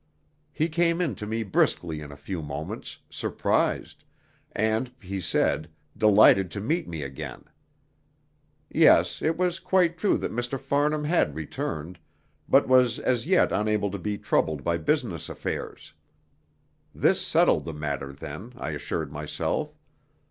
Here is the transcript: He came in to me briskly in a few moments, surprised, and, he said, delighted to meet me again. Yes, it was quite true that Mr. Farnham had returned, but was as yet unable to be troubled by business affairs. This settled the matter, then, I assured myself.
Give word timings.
He 0.51 0.67
came 0.67 0.99
in 0.99 1.13
to 1.17 1.27
me 1.27 1.43
briskly 1.43 2.01
in 2.01 2.11
a 2.11 2.17
few 2.17 2.41
moments, 2.41 2.97
surprised, 3.07 4.03
and, 4.51 4.91
he 4.99 5.21
said, 5.21 5.69
delighted 5.95 6.49
to 6.49 6.59
meet 6.59 6.87
me 6.87 7.03
again. 7.03 7.43
Yes, 8.67 9.21
it 9.21 9.37
was 9.37 9.59
quite 9.59 9.99
true 9.99 10.17
that 10.17 10.31
Mr. 10.33 10.59
Farnham 10.59 11.03
had 11.03 11.35
returned, 11.35 11.99
but 12.49 12.67
was 12.67 12.97
as 12.97 13.27
yet 13.27 13.51
unable 13.51 13.91
to 13.91 13.99
be 13.99 14.17
troubled 14.17 14.63
by 14.63 14.77
business 14.77 15.29
affairs. 15.29 15.93
This 16.95 17.21
settled 17.21 17.65
the 17.65 17.71
matter, 17.73 18.11
then, 18.11 18.53
I 18.57 18.71
assured 18.71 19.11
myself. 19.11 19.77